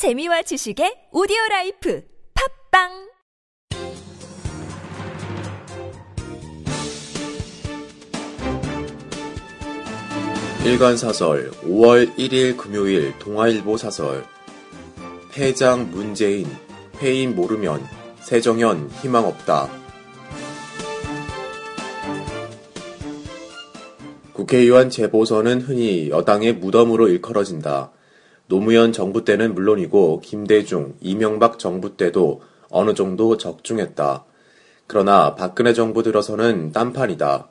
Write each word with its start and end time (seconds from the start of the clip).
재미와 0.00 0.40
지식의 0.40 1.12
오디오 1.12 1.36
라이프 1.50 2.02
팟빵 2.72 2.88
일간 10.64 10.96
사설 10.96 11.50
5월 11.50 12.16
1일 12.16 12.56
금요일 12.56 13.12
동아일보 13.18 13.76
사설 13.76 14.24
패장 15.32 15.90
문재인 15.90 16.46
패인 17.02 17.36
모르면 17.36 17.84
새정연 18.20 18.88
희망 19.02 19.26
없다. 19.26 19.68
국회의원 24.32 24.88
재보선은 24.88 25.60
흔히 25.60 26.08
여당의 26.08 26.54
무덤으로 26.54 27.08
일컬어진다. 27.08 27.92
노무현 28.50 28.92
정부 28.92 29.24
때는 29.24 29.54
물론이고 29.54 30.22
김대중, 30.22 30.96
이명박 31.00 31.60
정부 31.60 31.96
때도 31.96 32.42
어느 32.68 32.94
정도 32.94 33.36
적중했다. 33.36 34.24
그러나 34.88 35.36
박근혜 35.36 35.72
정부 35.72 36.02
들어서는 36.02 36.72
딴판이다. 36.72 37.48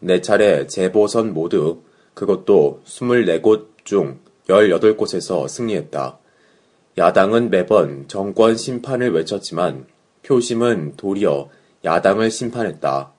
네 0.00 0.22
차례 0.22 0.66
재보선 0.66 1.34
모두 1.34 1.82
그것도 2.14 2.80
24곳 2.86 3.84
중 3.84 4.20
18곳에서 4.48 5.46
승리했다. 5.46 6.18
야당은 6.96 7.50
매번 7.50 8.08
정권 8.08 8.56
심판을 8.56 9.12
외쳤지만 9.12 9.84
표심은 10.22 10.94
도리어 10.96 11.50
야당을 11.84 12.30
심판했다. 12.30 13.12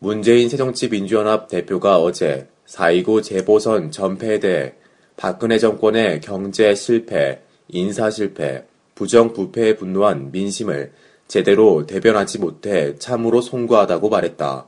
문재인 0.00 0.48
새정치민주연합 0.48 1.46
대표가 1.46 2.00
어제 2.00 2.48
4.29 2.66 3.22
재보선 3.22 3.92
전패에 3.92 4.40
대해 4.40 4.74
박근혜 5.20 5.58
정권의 5.58 6.22
경제 6.22 6.74
실패, 6.74 7.42
인사 7.68 8.08
실패, 8.08 8.64
부정 8.94 9.34
부패에 9.34 9.76
분노한 9.76 10.32
민심을 10.32 10.92
제대로 11.28 11.84
대변하지 11.84 12.38
못해 12.38 12.94
참으로 12.98 13.42
송구하다고 13.42 14.08
말했다. 14.08 14.66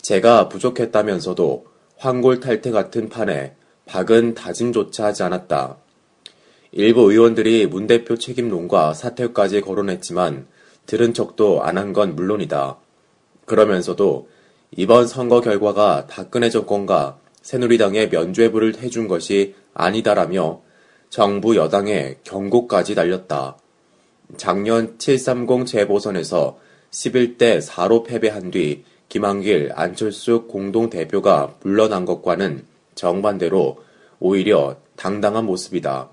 제가 0.00 0.48
부족했다면서도 0.48 1.66
황골탈태 1.98 2.70
같은 2.70 3.10
판에 3.10 3.56
박은 3.84 4.32
다짐조차 4.32 5.04
하지 5.04 5.22
않았다. 5.24 5.76
일부 6.72 7.12
의원들이 7.12 7.66
문 7.66 7.86
대표 7.86 8.16
책임론과 8.16 8.94
사퇴까지 8.94 9.60
거론했지만 9.60 10.46
들은 10.86 11.12
척도 11.12 11.62
안 11.62 11.76
한 11.76 11.92
건 11.92 12.16
물론이다. 12.16 12.78
그러면서도 13.44 14.30
이번 14.78 15.06
선거 15.06 15.42
결과가 15.42 16.06
박근혜 16.08 16.48
정권과 16.48 17.18
새누리당의 17.48 18.10
면죄부를 18.10 18.76
해준 18.76 19.08
것이 19.08 19.54
아니다라며 19.72 20.60
정부 21.08 21.56
여당의 21.56 22.18
경고까지 22.22 22.94
날렸다. 22.94 23.56
작년 24.36 24.98
730 24.98 25.64
재보선에서 25.64 26.58
11대 26.90 27.66
4로 27.66 28.04
패배한 28.04 28.50
뒤 28.50 28.84
김한길, 29.08 29.72
안철수 29.74 30.42
공동대표가 30.42 31.54
물러난 31.62 32.04
것과는 32.04 32.66
정반대로 32.94 33.78
오히려 34.20 34.76
당당한 34.96 35.46
모습이다. 35.46 36.10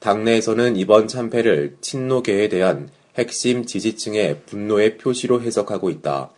당내에서는 0.00 0.76
이번 0.76 1.08
참패를 1.08 1.78
친노계에 1.80 2.50
대한 2.50 2.90
핵심 3.16 3.64
지지층의 3.64 4.42
분노의 4.44 4.98
표시로 4.98 5.40
해석하고 5.40 5.88
있다. 5.88 6.28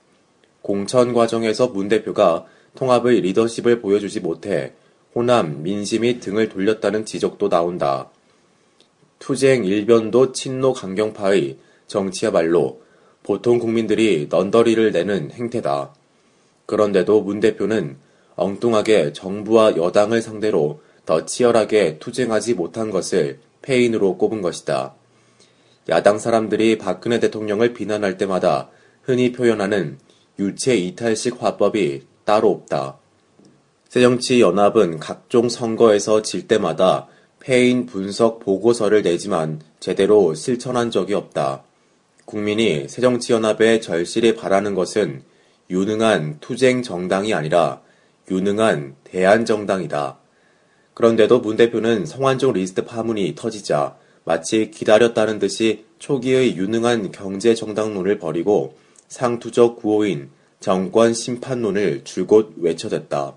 공천 0.63 1.13
과정에서 1.15 1.67
문 1.67 1.89
대표가 1.89 2.47
통합의 2.79 3.23
리더십을 3.23 3.81
보여주지 3.81 4.21
못해 4.21 4.73
호남, 5.13 5.65
민심이 5.65 6.21
등을 6.21 6.49
돌렸다는 6.49 7.05
지적도 7.05 7.49
나온다. 7.49 8.09
투쟁 9.19 9.65
일변도 9.65 10.31
친노 10.31 10.75
강경파의 10.75 11.59
정치야말로 11.89 12.81
보통 13.25 13.59
국민들이 13.59 14.29
넌더리를 14.31 14.93
내는 14.93 15.33
행태다. 15.33 15.93
그런데도 16.67 17.23
문 17.23 17.41
대표는 17.41 17.97
엉뚱하게 18.37 19.13
정부와 19.13 19.77
여당을 19.77 20.23
상대로 20.23 20.81
더 21.05 21.27
치열하게 21.27 21.99
투쟁하지 21.99 22.55
못한 22.55 22.93
것을 22.93 23.41
패인으로 23.63 24.17
꼽은 24.19 24.41
것이다. 24.41 24.95
야당 25.89 26.21
사람들이 26.21 26.79
박근혜 26.79 27.19
대통령을 27.19 27.75
비난할 27.75 28.19
때마다 28.19 28.71
흔히 29.03 29.33
표현하는 29.33 29.99
유체 30.39 30.77
이탈식 30.77 31.43
화법이 31.43 32.03
따로 32.29 32.51
없다. 32.51 32.99
새정치연합은 33.89 34.99
각종 34.99 35.49
선거에서 35.49 36.21
질 36.21 36.47
때마다 36.47 37.09
패인 37.41 37.87
분석 37.87 38.41
보고서를 38.41 39.01
내지만 39.01 39.63
제대로 39.81 40.35
실천한 40.35 40.91
적이 40.91 41.15
없다. 41.15 41.63
국민이 42.27 42.87
새정치연합에 42.87 43.81
절실히 43.81 44.35
바라는 44.35 44.75
것은 44.75 45.23
유능한 45.71 46.37
투쟁 46.41 46.83
정당이 46.83 47.33
아니라 47.33 47.81
유능한 48.31 48.97
대안 49.05 49.47
정당이다. 49.47 50.19
그런데도 50.93 51.41
문 51.41 51.57
대표는 51.57 52.05
성완종 52.05 52.53
리스트 52.53 52.85
파문이 52.85 53.37
터지자 53.37 53.97
마치 54.25 54.71
기다렸다는 54.71 55.39
듯이 55.39 55.87
초기의 55.99 56.59
유능한 56.59 57.11
경제 57.11 57.55
정당론을 57.55 58.19
버리고 58.19 58.77
상투적 59.09 59.77
구호인 59.77 60.29
정권 60.61 61.15
심판론을 61.15 62.03
줄곧 62.05 62.55
외쳐댔다. 62.57 63.35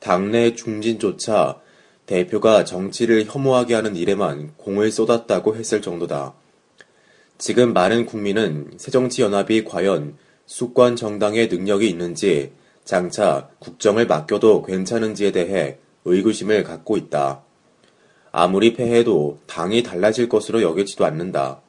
당내 0.00 0.54
중진조차 0.54 1.60
대표가 2.06 2.64
정치를 2.64 3.26
혐오하게 3.26 3.74
하는 3.74 3.96
일에만 3.96 4.52
공을 4.56 4.90
쏟았다고 4.90 5.56
했을 5.56 5.82
정도다. 5.82 6.34
지금 7.38 7.72
많은 7.72 8.06
국민은 8.06 8.72
새정치연합이 8.76 9.64
과연 9.64 10.16
수권 10.46 10.96
정당의 10.96 11.48
능력이 11.48 11.88
있는지 11.88 12.52
장차 12.84 13.48
국정을 13.58 14.06
맡겨도 14.06 14.62
괜찮은지에 14.62 15.32
대해 15.32 15.78
의구심을 16.04 16.62
갖고 16.64 16.96
있다. 16.96 17.42
아무리 18.30 18.74
패해도 18.74 19.38
당이 19.46 19.82
달라질 19.82 20.28
것으로 20.28 20.62
여기지도 20.62 21.04
않는다. 21.04 21.60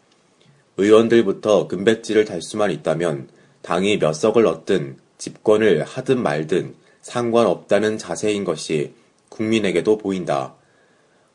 의원들부터 0.77 1.67
금배지를 1.67 2.25
달 2.25 2.41
수만 2.41 2.71
있다면 2.71 3.29
당이 3.67 3.99
몇 3.99 4.13
석을 4.13 4.47
얻든 4.47 4.95
집권을 5.17 5.83
하든 5.83 6.23
말든 6.23 6.73
상관없다는 7.01 7.97
자세인 7.97 8.45
것이 8.45 8.93
국민에게도 9.27 9.97
보인다. 9.97 10.55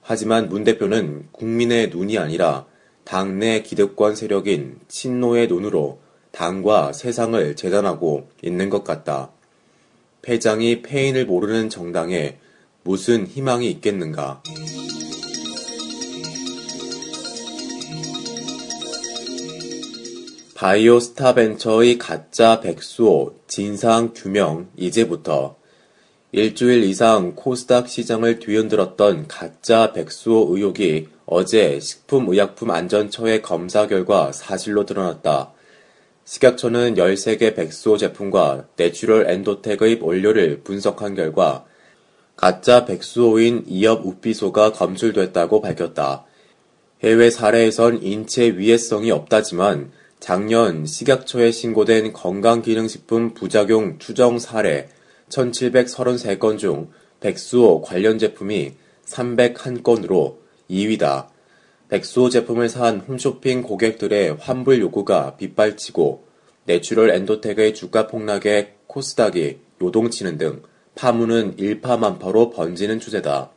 하지만 0.01 0.49
문 0.49 0.65
대표는 0.65 1.29
국민의 1.33 1.91
눈이 1.91 2.17
아니라 2.17 2.65
당내 3.05 3.61
기득권 3.61 4.17
세력인 4.17 4.81
친노의 4.89 5.49
눈으로 5.49 6.01
당과 6.31 6.95
세상을 6.95 7.55
재단하고 7.55 8.31
있는 8.41 8.71
것 8.71 8.83
같다. 8.83 9.31
패장이 10.23 10.81
패인을 10.81 11.27
모르는 11.27 11.69
정당에 11.69 12.39
무슨 12.83 13.27
희망이 13.27 13.71
있겠는가. 13.73 14.43
바이오 20.63 21.01
스타벤처의 21.01 21.99
가짜 21.99 22.61
백수호 22.61 23.35
진상 23.49 24.13
규명 24.15 24.69
이제부터 24.77 25.57
일주일 26.31 26.85
이상 26.85 27.35
코스닥 27.35 27.89
시장을 27.89 28.39
뒤흔들었던 28.39 29.27
가짜 29.27 29.93
백수호 29.93 30.55
의혹이 30.55 31.09
어제 31.27 31.81
식품의약품안전처의 31.81 33.43
검사 33.43 33.89
결과 33.89 34.31
사실로 34.31 34.87
드러났다. 34.87 35.53
식약처는 36.27 36.95
13개 36.95 37.57
백수오 37.57 37.97
제품과 37.97 38.69
내추럴 38.77 39.29
엔도텍의 39.31 39.99
원료를 40.01 40.61
분석한 40.63 41.17
결과 41.17 41.65
가짜 42.37 42.85
백수오인 42.85 43.65
이엽우피소가 43.67 44.71
검출됐다고 44.71 45.61
밝혔다. 45.61 46.25
해외 47.03 47.31
사례에선 47.31 48.05
인체 48.05 48.57
위해성이 48.57 49.11
없다지만 49.11 49.91
작년 50.23 50.87
식약처에 50.87 51.51
신고된 51.51 52.13
건강기능식품 52.13 53.35
부작용 53.35 53.99
추정 53.99 54.39
사례 54.39 54.89
1733건 55.29 56.59
중 56.61 56.91
백수오 57.19 57.83
관련 57.83 58.21
제품이 58.21 58.75
301건으로 59.05 60.37
2위다. 60.71 61.27
백수오 61.89 62.29
제품을 62.29 62.69
산 62.69 63.01
홈쇼핑 63.01 63.63
고객들의 63.63 64.37
환불 64.39 64.81
요구가 64.81 65.35
빗발치고 65.39 66.25
내추럴 66.67 67.11
엔도텍의 67.11 67.75
주가 67.75 68.07
폭락에 68.07 68.75
코스닥이 68.87 69.59
요동치는 69.83 70.39
등 70.39 70.63
파문은 70.95 71.59
일파만파로 71.59 72.51
번지는 72.51 73.01
추세다. 73.01 73.51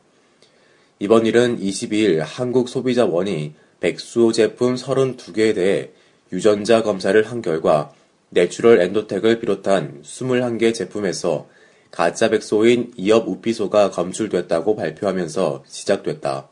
이번 0.98 1.28
일은 1.28 1.60
22일 1.60 2.24
한국소비자원이 2.26 3.54
백수오 3.82 4.32
제품 4.32 4.74
32개에 4.74 5.54
대해 5.54 5.92
유전자 6.31 6.81
검사를 6.81 7.22
한 7.24 7.42
결과 7.42 7.92
내추럴 8.30 8.81
엔도텍을 8.81 9.39
비롯한 9.39 10.01
21개 10.04 10.74
제품에서 10.74 11.48
가짜 11.92 12.30
백수오인 12.30 12.92
이엽우피소가 12.98 13.92
검출됐다고 13.92 14.75
발표하면서 14.75 15.63
시작됐다. 15.66 16.50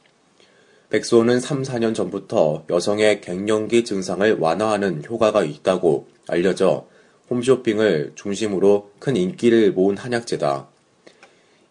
백수오는 0.90 1.40
3, 1.40 1.64
4년 1.64 1.96
전부터 1.96 2.66
여성의 2.70 3.22
갱년기 3.22 3.84
증상을 3.84 4.38
완화하는 4.40 5.04
효과가 5.04 5.44
있다고 5.44 6.08
알려져 6.28 6.88
홈쇼핑을 7.30 8.14
중심으로 8.16 8.92
큰 9.00 9.16
인기를 9.16 9.72
모은 9.72 9.98
한약재다. 9.98 10.68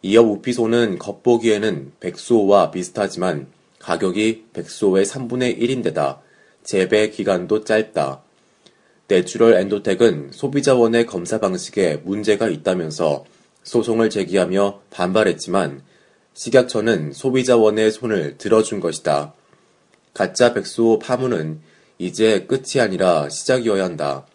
이엽우피소는 0.03 0.99
겉보기에는 0.99 1.93
백수오와 2.01 2.73
비슷하지만 2.73 3.47
가격이 3.79 4.47
백수오의 4.53 5.05
3분의 5.05 5.61
1인데다 5.61 6.19
재배 6.65 7.11
기간도 7.11 7.65
짧다. 7.65 8.23
내추럴 9.09 9.55
엔도텍은 9.55 10.31
소비자원의 10.33 11.07
검사 11.07 11.39
방식에 11.39 11.97
문제가 12.05 12.49
있다면서 12.49 13.25
소송을 13.63 14.11
제기하며 14.11 14.81
반발했지만 14.91 15.83
식약처는 16.35 17.13
소비자원의 17.13 17.91
손을 17.91 18.39
들어준 18.39 18.81
것이다. 18.81 19.35
가짜 20.15 20.55
백수오 20.55 20.99
파문은 20.99 21.61
이제 21.99 22.47
끝이 22.47 22.81
아니라 22.81 23.29
시작이어야 23.29 23.85
한다. 23.85 24.27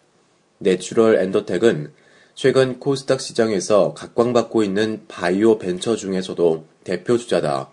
내추럴 0.58 1.16
엔도텍은 1.16 1.92
최근 2.34 2.78
코스닥 2.78 3.20
시장에서 3.20 3.94
각광받고 3.94 4.62
있는 4.62 5.02
바이오 5.08 5.58
벤처 5.58 5.96
중에서도 5.96 6.64
대표 6.84 7.18
주자다. 7.18 7.70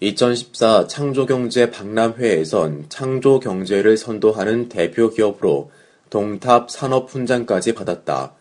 2014 0.00 0.86
창조경제 0.86 1.72
박람회에선 1.72 2.84
창조경제를 2.88 3.96
선도하는 3.96 4.68
대표 4.68 5.10
기업으로 5.10 5.72
동탑 6.08 6.70
산업훈장까지 6.70 7.74
받았다. 7.74 8.32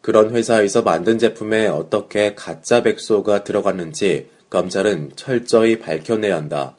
그런 0.00 0.30
회사에서 0.30 0.82
만든 0.82 1.18
제품에 1.18 1.66
어떻게 1.66 2.36
가짜 2.36 2.84
백수오가 2.84 3.42
들어갔는지 3.42 4.28
검찰은 4.50 5.12
철저히 5.16 5.80
밝혀내야 5.80 6.36
한다. 6.36 6.76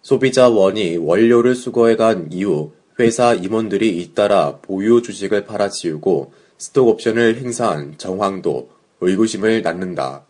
소비자원이 0.00 0.96
원료를 0.96 1.54
수거해간 1.54 2.30
이후 2.32 2.72
회사 2.98 3.34
임원들이 3.34 4.00
잇따라 4.00 4.56
보유 4.62 5.02
주식을 5.02 5.44
팔아치우고 5.44 6.32
스톡 6.56 6.88
옵션을 6.88 7.36
행사한 7.36 7.98
정황도 7.98 8.70
의구심을 9.02 9.60
낳는다. 9.60 10.24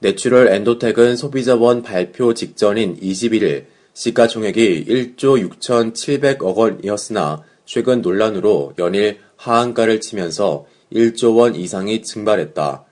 내추럴 0.00 0.48
엔도텍은 0.48 1.16
소비자원 1.16 1.82
발표 1.82 2.32
직전인 2.32 2.98
21일 3.00 3.64
시가총액이 3.94 4.84
1조 4.86 5.58
6,700억 5.58 6.56
원이었으나 6.56 7.42
최근 7.64 8.00
논란으로 8.00 8.74
연일 8.78 9.18
하한가를 9.36 10.00
치면서 10.00 10.66
1조 10.92 11.36
원 11.36 11.56
이상이 11.56 12.02
증발했다. 12.02 12.84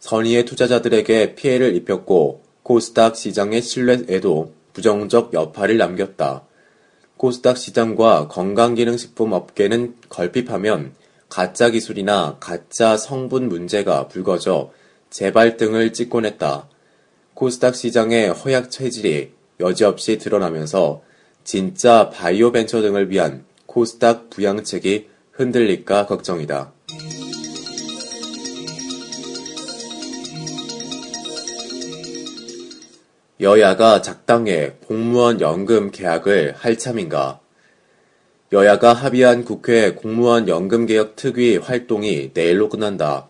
선의의 0.00 0.44
투자자들에게 0.44 1.34
피해를 1.34 1.74
입혔고 1.76 2.42
코스닥 2.62 3.16
시장의 3.16 3.62
신뢰에도 3.62 4.52
부정적 4.74 5.32
여파를 5.32 5.78
남겼다. 5.78 6.44
코스닥 7.16 7.56
시장과 7.56 8.28
건강기능식품 8.28 9.32
업계는 9.32 9.94
걸핏하면 10.10 10.92
가짜 11.28 11.70
기술이나 11.70 12.36
가짜 12.38 12.96
성분 12.96 13.48
문제가 13.48 14.08
불거져 14.08 14.70
재발 15.10 15.56
등을 15.56 15.92
찍곤 15.92 16.24
했다. 16.24 16.68
코스닥 17.34 17.74
시장의 17.74 18.30
허약 18.30 18.70
체질이 18.70 19.32
여지없이 19.58 20.18
드러나면서 20.18 21.02
진짜 21.42 22.10
바이오 22.10 22.52
벤처 22.52 22.80
등을 22.80 23.10
위한 23.10 23.44
코스닥 23.66 24.30
부양책이 24.30 25.08
흔들릴까 25.32 26.06
걱정이다. 26.06 26.72
여야가 33.40 34.02
작당해 34.02 34.74
공무원 34.86 35.40
연금 35.40 35.90
계약을 35.90 36.54
할 36.56 36.76
참인가? 36.76 37.40
여야가 38.52 38.92
합의한 38.92 39.44
국회 39.44 39.94
공무원 39.94 40.46
연금 40.46 40.84
개혁 40.84 41.16
특위 41.16 41.56
활동이 41.56 42.32
내일로 42.34 42.68
끝난다. 42.68 43.29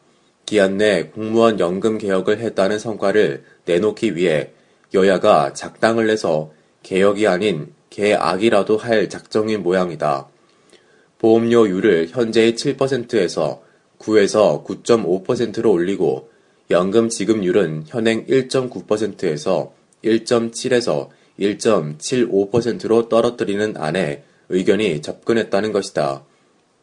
기한 0.50 0.78
내 0.78 1.04
공무원 1.04 1.60
연금 1.60 1.96
개혁을 1.96 2.40
했다는 2.40 2.80
성과를 2.80 3.44
내놓기 3.66 4.16
위해 4.16 4.50
여야가 4.92 5.52
작당을 5.52 6.10
해서 6.10 6.50
개혁이 6.82 7.28
아닌 7.28 7.72
개악이라도 7.90 8.76
할 8.76 9.08
작정인 9.08 9.62
모양이다. 9.62 10.26
보험료율을 11.18 12.08
현재의 12.10 12.54
7%에서 12.54 13.62
9에서 14.00 14.64
9.5%로 14.64 15.70
올리고 15.70 16.30
연금 16.72 17.08
지급률은 17.08 17.84
현행 17.86 18.26
1.9%에서 18.26 19.72
1.7에서 20.02 21.10
1.75%로 21.38 23.08
떨어뜨리는 23.08 23.76
안에 23.76 24.24
의견이 24.48 25.00
접근했다는 25.00 25.70
것이다. 25.70 26.24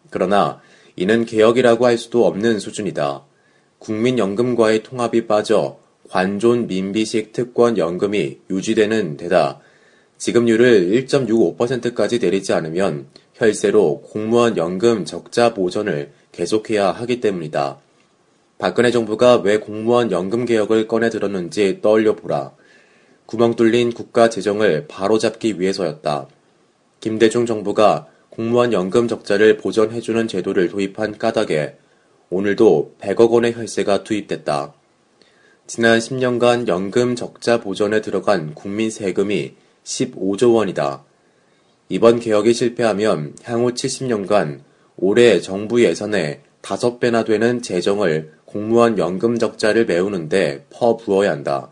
그러나 0.09 0.61
이는 0.95 1.25
개혁이라고 1.25 1.85
할 1.85 1.97
수도 1.97 2.25
없는 2.25 2.59
수준이다. 2.59 3.26
국민연금과의 3.79 4.83
통합이 4.83 5.27
빠져 5.27 5.77
관존 6.09 6.67
민비식 6.67 7.33
특권 7.33 7.77
연금이 7.77 8.39
유지되는 8.49 9.17
데다 9.17 9.59
지급률을 10.17 11.05
1.65%까지 11.07 12.19
내리지 12.19 12.53
않으면 12.53 13.07
혈세로 13.35 14.01
공무원 14.01 14.57
연금 14.57 15.05
적자 15.05 15.53
보전을 15.53 16.11
계속해야 16.31 16.91
하기 16.91 17.19
때문이다. 17.19 17.77
박근혜 18.57 18.89
정부가 18.89 19.35
왜 19.37 19.57
공무원 19.57 20.11
연금 20.11 20.45
개혁을 20.45 20.87
꺼내 20.87 21.11
들었는지 21.11 21.79
떠올려 21.81 22.15
보라. 22.15 22.53
구멍 23.27 23.55
뚫린 23.55 23.93
국가 23.93 24.29
재정을 24.29 24.87
바로잡기 24.87 25.59
위해서였다. 25.59 26.27
김대중 26.99 27.45
정부가 27.45 28.07
공무원 28.29 28.73
연금 28.73 29.07
적자를 29.07 29.57
보전해주는 29.57 30.27
제도를 30.27 30.69
도입한 30.69 31.19
까닭에 31.19 31.77
오늘도 32.29 32.95
100억 32.99 33.31
원의 33.31 33.53
혈세가 33.53 34.03
투입됐다. 34.03 34.73
지난 35.65 35.99
10년간 35.99 36.67
연금 36.67 37.15
적자 37.15 37.61
보전에 37.61 38.01
들어간 38.01 38.53
국민 38.53 38.89
세금이 38.89 39.53
15조 39.83 40.55
원이다. 40.55 41.03
이번 41.89 42.19
개혁이 42.19 42.53
실패하면 42.53 43.35
향후 43.43 43.71
70년간 43.71 44.59
올해 44.97 45.39
정부 45.39 45.81
예산의 45.81 46.41
5배나 46.61 47.25
되는 47.25 47.61
재정을 47.61 48.33
공무원 48.43 48.97
연금 48.97 49.37
적자를 49.37 49.85
메우는데 49.85 50.65
퍼부어야 50.69 51.31
한다. 51.31 51.71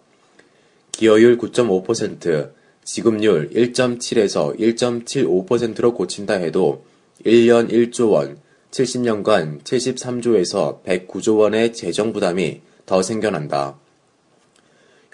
기여율 0.94 1.38
9.5%, 1.38 2.52
지급률 2.86 3.50
1.7에서 3.50 4.58
1.75%로 4.58 5.94
고친다 5.94 6.36
해도 6.36 6.86
1년 7.26 7.70
1조 7.70 8.12
원, 8.12 8.38
70년간 8.76 9.64
73조에서 9.64 10.84
109조 10.84 11.38
원의 11.38 11.74
재정 11.74 12.12
부담이 12.12 12.62
더 12.86 13.02
생겨난다. 13.02 13.78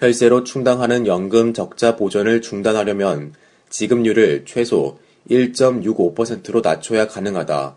혈세로 0.00 0.42
충당하는 0.42 1.06
연금 1.06 1.54
적자 1.54 1.94
보전을 1.94 2.42
중단하려면 2.42 3.34
지급률을 3.70 4.44
최소 4.46 4.98
1.65%로 5.30 6.60
낮춰야 6.60 7.06
가능하다. 7.06 7.76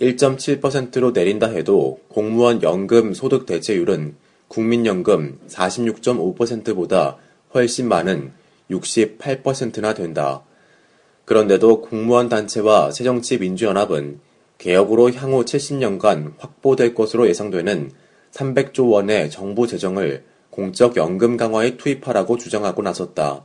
1.7%로 0.00 1.10
내린다 1.10 1.48
해도 1.48 2.00
공무원 2.08 2.62
연금 2.62 3.12
소득 3.12 3.44
대체율은 3.44 4.16
국민연금 4.48 5.38
46.5%보다 5.48 7.18
훨씬 7.52 7.86
많은 7.86 8.32
68%나 8.70 9.92
된다. 9.92 10.42
그런데도 11.26 11.82
공무원 11.82 12.30
단체와 12.30 12.92
새정치민주연합은 12.92 14.31
개혁으로 14.62 15.10
향후 15.10 15.44
70년간 15.44 16.34
확보될 16.38 16.94
것으로 16.94 17.28
예상되는 17.28 17.90
300조 18.30 18.90
원의 18.90 19.28
정부 19.28 19.66
재정을 19.66 20.22
공적 20.50 20.96
연금 20.96 21.36
강화에 21.36 21.76
투입하라고 21.76 22.36
주장하고 22.36 22.82
나섰다. 22.82 23.44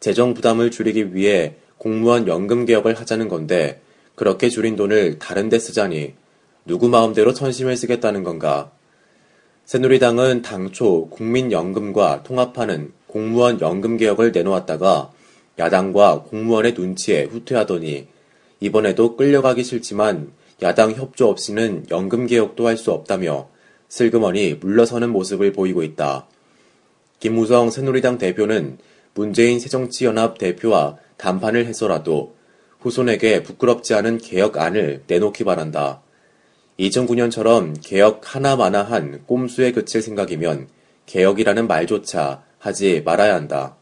재정 0.00 0.32
부담을 0.32 0.70
줄이기 0.70 1.14
위해 1.14 1.56
공무원 1.76 2.26
연금 2.28 2.64
개혁을 2.64 2.98
하자는 2.98 3.28
건데 3.28 3.82
그렇게 4.14 4.48
줄인 4.48 4.74
돈을 4.74 5.18
다른 5.18 5.50
데 5.50 5.58
쓰자니 5.58 6.14
누구 6.64 6.88
마음대로 6.88 7.34
천심을 7.34 7.76
쓰겠다는 7.76 8.24
건가? 8.24 8.70
새누리당은 9.66 10.40
당초 10.40 11.10
국민연금과 11.10 12.22
통합하는 12.22 12.92
공무원 13.06 13.60
연금 13.60 13.98
개혁을 13.98 14.32
내놓았다가 14.32 15.10
야당과 15.58 16.22
공무원의 16.22 16.72
눈치에 16.72 17.24
후퇴하더니 17.24 18.11
이번에도 18.62 19.16
끌려가기 19.16 19.64
싫지만 19.64 20.30
야당 20.62 20.92
협조 20.92 21.28
없이는 21.28 21.86
연금 21.90 22.28
개혁도 22.28 22.68
할 22.68 22.76
수 22.76 22.92
없다며 22.92 23.48
슬그머니 23.88 24.54
물러서는 24.54 25.10
모습을 25.10 25.52
보이고 25.52 25.82
있다. 25.82 26.28
김무성 27.18 27.70
새누리당 27.70 28.18
대표는 28.18 28.78
문재인 29.14 29.58
새정치연합 29.58 30.38
대표와 30.38 30.96
담판을 31.16 31.66
해서라도 31.66 32.36
후손에게 32.78 33.42
부끄럽지 33.42 33.94
않은 33.94 34.18
개혁안을 34.18 35.02
내놓기 35.08 35.42
바란다. 35.42 36.00
2009년처럼 36.78 37.74
개혁 37.82 38.20
하나마나한 38.22 39.24
꼼수에 39.26 39.72
그칠 39.72 40.02
생각이면 40.02 40.68
개혁이라는 41.06 41.66
말조차 41.66 42.44
하지 42.58 43.02
말아야 43.04 43.34
한다. 43.34 43.76